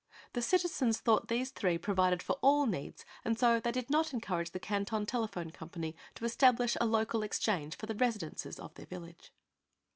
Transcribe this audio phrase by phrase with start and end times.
[0.33, 4.49] The citizens thought these three provided for all needs and so they did not encourage
[4.49, 9.31] the Canton telephone company to establish a local exchange for the residences of their village.